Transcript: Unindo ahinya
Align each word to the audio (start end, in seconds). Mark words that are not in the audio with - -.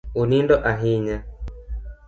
Unindo 0.21 0.55
ahinya 0.71 1.17